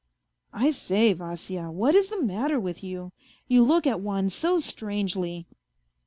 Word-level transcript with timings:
"I 0.51 0.71
say, 0.71 1.13
Vasya 1.13 1.69
what 1.71 1.93
is 1.93 2.09
the 2.09 2.23
matter 2.23 2.59
with 2.59 2.83
you? 2.83 3.11
You 3.47 3.61
look 3.63 3.85
at 3.85 4.01
one 4.01 4.31
so 4.31 4.59
strangely." 4.59 5.45